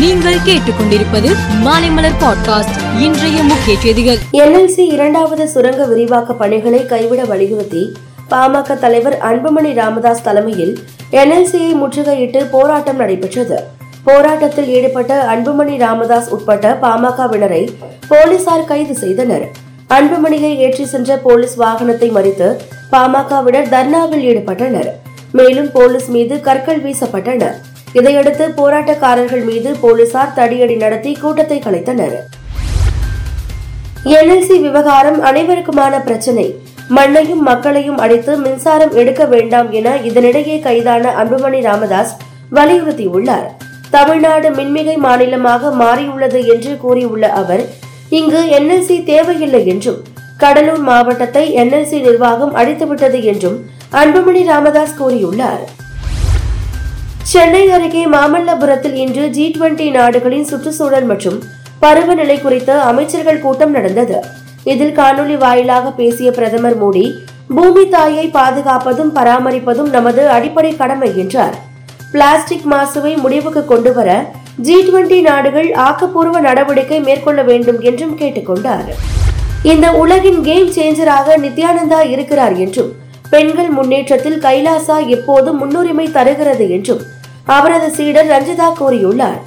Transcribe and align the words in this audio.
நீங்கள் 0.00 0.34
கேட்டுக்கொண்டிருப்பது 0.34 1.30
மாலைமலர் 1.64 2.14
பாட்காஸ்ட். 2.20 3.00
இன்றைய 3.00 3.42
முக்கிய 3.42 3.78
செய்திகள். 3.78 4.16
என்எல்சி 4.32 4.78
இரண்டாவது 4.78 5.48
சுரங்க 5.48 5.84
விரிவாக்க 5.84 6.32
பணிகளை 6.32 6.86
கைவிட 6.86 7.24
வலியுறுத்தி 7.24 7.92
பாமக 8.30 8.78
தலைவர் 8.78 9.18
அன்புமணி 9.18 9.74
ராமதாஸ் 9.74 10.22
தலைமையில் 10.22 10.78
என்எல்சியை 11.10 11.72
முற்றுகையிட்டு 11.82 12.46
போராட்டம் 12.50 12.96
நடைபெற்றது. 12.96 13.62
போராட்டத்தில் 14.04 14.68
ஈடுபட்ட 14.68 15.24
அன்புமணி 15.34 15.78
ராமதாஸ் 15.78 16.28
உட்பட்ட 16.28 16.78
பாமகவினரை 16.82 17.68
போலீசார் 18.08 18.64
கைது 18.64 18.94
செய்தனர். 18.94 19.48
அன்புமணியை 19.90 20.56
ஏற்றி 20.56 20.86
சென்ற 20.86 21.16
போலீஸ் 21.16 21.60
வாகனத்தை 21.60 22.10
மறித்து 22.10 22.56
பாமகவினர் 22.92 23.68
தர்ணாவில் 23.68 24.26
ஈடுபட்டனர். 24.30 24.88
மேலும் 25.32 25.72
போலீஸ் 25.72 26.08
மீது 26.08 26.40
கற்கள் 26.40 26.82
வீசப்பட்டன. 26.82 27.54
இதையடுத்து 27.98 28.44
போராட்டக்காரர்கள் 28.58 29.44
மீது 29.50 29.70
போலீசார் 29.84 30.34
தடியடி 30.38 30.76
நடத்தி 30.82 31.12
கூட்டத்தை 31.22 31.58
கலைத்தனர். 31.66 32.16
என்எல்சி 34.18 34.56
விவகாரம் 34.66 35.18
அனைவருக்குமான 35.30 35.94
பிரச்சனை. 36.08 36.46
மண்ணையும் 36.96 37.42
மக்களையும் 37.48 37.98
அடித்து 38.04 38.32
மின்சாரம் 38.44 38.94
எடுக்க 39.00 39.24
வேண்டாம் 39.32 39.68
என 39.78 39.88
இதனிடையே 40.10 40.56
கைதான 40.68 41.12
அன்புமணி 41.22 41.60
ராமதாஸ் 41.68 42.14
வலியுறுத்தியுள்ளார். 42.56 43.48
தமிழ்நாடு 43.96 44.48
மின்மிகை 44.58 44.96
மாநிலமாக 45.06 45.70
மாறியுள்ளது 45.82 46.40
என்று 46.54 46.72
கூறியுள்ள 46.84 47.26
அவர் 47.40 47.64
இங்கு 48.18 48.40
என்எல்சி 48.58 48.96
தேவையில்லை 49.10 49.62
என்றும் 49.72 50.00
கடலூர் 50.42 50.82
மாவட்டத்தை 50.90 51.44
என்எல்சி 51.62 51.98
நிர்வாகம் 52.06 52.56
அடித்துவிட்டது 52.60 53.20
என்றும் 53.32 53.58
அன்புமணி 54.02 54.42
ராமதாஸ் 54.52 54.98
கூறியுள்ளார். 55.00 55.64
சென்னை 57.28 57.62
அருகே 57.70 58.02
மாமல்லபுரத்தில் 58.12 58.94
இன்று 58.94 59.24
ஜி 59.28 59.44
டுவெண்டி 59.54 59.86
நாடுகளின் 59.90 60.46
சுற்றுச்சூழல் 60.50 61.04
மற்றும் 61.04 61.36
பருவநிலை 61.80 62.36
குறித்த 62.40 62.70
அமைச்சர்கள் 62.82 63.40
கூட்டம் 63.40 63.70
நடந்தது. 63.70 64.18
இதில் 64.64 64.94
காணொலி 64.98 65.36
வாயிலாக 65.36 65.90
பேசிய 65.90 66.30
பிரதமர் 66.30 66.78
மோடி 66.82 67.04
பூமி 67.48 67.88
தாயை 67.88 68.26
பாதுகாப்பதும் 68.30 69.12
பராமரிப்பதும் 69.16 69.90
நமது 69.90 70.28
அடிப்படை 70.28 70.76
கடமை 70.76 71.10
என்றார். 71.18 71.56
பிளாஸ்டிக் 72.12 72.66
மாசுவை 72.72 73.12
முடிவுக்கு 73.16 73.64
கொண்டுவர 73.64 74.08
ஜி 74.58 74.76
டுவெண்டி 74.86 75.20
நாடுகள் 75.20 75.72
ஆக்கப்பூர்வ 75.72 76.40
நடவடிக்கை 76.40 77.00
மேற்கொள்ள 77.00 77.42
வேண்டும் 77.42 77.80
என்றும் 77.80 78.16
கேட்டுக்கொண்டார் 78.20 78.88
இந்த 79.62 79.92
உலகின் 79.92 80.40
கேம் 80.42 80.70
சேஞ்சராக 80.76 81.36
நித்யானந்தா 81.36 82.00
இருக்கிறார் 82.14 82.56
என்றும் 82.56 82.90
பெண்கள் 83.32 83.70
முன்னேற்றத்தில் 83.78 84.38
கைலாசா 84.44 84.96
எப்போதும் 85.16 85.58
முன்னுரிமை 85.62 86.06
தருகிறது 86.16 86.66
என்றும் 86.76 87.02
அவரது 87.56 87.88
சீடர் 87.98 88.28
ரஞ்சிதா 88.34 88.68
கூறியுள்ளார். 88.80 89.40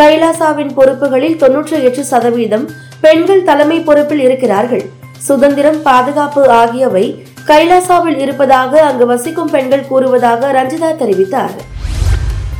கைலாசாவின் 0.00 0.72
பொறுப்புகளில் 0.78 1.38
தொன்னூற்றி 1.42 1.76
எட்டு 1.88 2.02
சதவீதம் 2.04 2.66
பெண்கள் 3.04 3.46
தலைமை 3.48 3.78
பொறுப்பில் 3.80 4.22
இருக்கிறார்கள். 4.26 4.84
சுதந்திரம் 5.26 5.80
பாதுகாப்பு 5.82 6.42
ஆகியவை 6.60 7.04
கைலாசாவில் 7.50 8.18
இருப்பதாக 8.24 8.82
அங்கு 8.88 9.06
வசிக்கும் 9.06 9.52
பெண்கள் 9.54 9.88
கூறுவதாக 9.90 10.50
ரஞ்சிதா 10.58 10.90
தெரிவித்தார். 11.02 11.56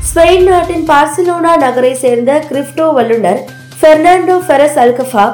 ஸ்பெயின் 0.09 0.47
நாட்டின் 0.51 0.85
பார்சிலோனா 0.91 1.53
நகரை 1.65 1.95
சேர்ந்த 2.05 2.33
கிரிப்டோ 2.51 2.89
வல்லுநர் 2.99 3.41
பெர்னாண்டோ 3.81 4.37
ஃபெரஸ் 4.49 4.79
அல்கஃபா 4.85 5.27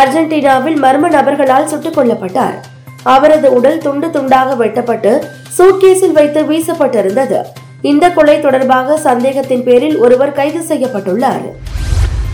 அர்ஜென்டினாவில் 0.00 0.78
மர்ம 0.84 1.08
நபர்களால் 1.16 1.70
சுட்டுக் 1.72 1.96
கொல்லப்பட்டார். 1.98 2.58
அவரது 3.02 3.52
உடல் 3.52 3.78
துண்டு 3.78 4.08
துண்டாக 4.08 4.56
வெட்டப்பட்டு 4.56 5.12
சூட்கேஸில் 5.58 6.12
வைத்து 6.12 6.42
வீசப்பட்டிருந்தது. 6.42 7.40
இந்த 7.82 8.10
கொலை 8.10 8.40
தொடர்பாக 8.40 8.96
சந்தேகத்தின் 8.96 9.62
பேரில் 9.62 9.96
ஒருவர் 9.96 10.32
கைது 10.32 10.62
செய்யப்பட்டுள்ளார். 10.68 11.44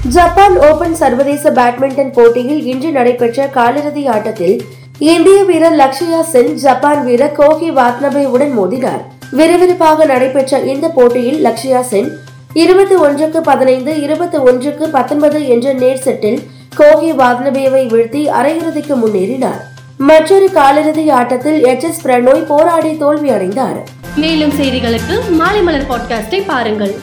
ஜப்பான் 0.08 0.56
ஓபன் 0.58 0.94
சர்வதேச 0.94 1.50
பேட்மிண்டன் 1.50 2.10
போட்டியில் 2.10 2.66
இன்று 2.66 2.90
நடைபெற்ற 2.90 3.46
காலிறுதி 3.46 4.08
ஆட்டத்தில் 4.08 4.56
இந்திய 4.98 5.44
வீரர் 5.44 5.76
லக்ஷயா 5.82 6.20
சென் 6.20 6.54
ஜப்பான் 6.54 7.04
வீரர் 7.04 7.36
கோகி 7.38 7.70
வாத்னபேவுடன் 7.70 8.52
மோதினார். 8.58 9.02
விறுவிறுப்பாக 9.32 10.04
நடைபெற்ற 10.04 10.58
இந்த 10.58 10.88
போட்டியில் 10.88 11.40
லக்ஷயா 11.46 11.80
சென் 11.80 12.10
இருபத்தி 12.52 12.94
ஒன்றுக்கு 12.94 13.40
பதினைந்து 13.40 14.00
இருபத்தி 14.00 14.38
ஒன்றுக்கு 14.38 14.88
பத்தொன்பது 14.88 15.48
என்ற 15.48 15.72
நேர் 15.72 16.04
செட்டில் 16.04 16.40
கோகி 16.76 17.12
வாத்னபேவை 17.12 17.82
வீழ்த்தி 17.92 18.22
அரையிறுதிக்கு 18.38 18.94
முன்னேறினார். 19.02 19.62
மற்றொரு 19.98 20.50
காலிறுதி 20.54 21.10
ஆட்டத்தில் 21.10 21.64
எச் 21.64 21.82
எஸ் 21.82 22.06
பிரணோய் 22.06 22.46
போராடி 22.46 22.90
தோல்வியடைந்தார். 22.90 23.82
மேலும் 24.16 24.50
செய்திகளுக்கு 24.50 25.30
மாலை 25.30 25.62
மலர் 25.62 25.90
பாட்காஸ்டை 25.90 26.42
பாருங்கள். 26.46 26.94